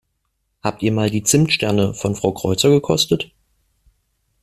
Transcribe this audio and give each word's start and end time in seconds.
Habt 0.63 0.81
ihr 0.81 0.91
mal 0.91 1.11
die 1.11 1.21
Zimtsterne 1.21 1.93
von 1.93 2.15
Frau 2.15 2.31
Kreuzer 2.33 2.69
gekostet? 2.71 3.29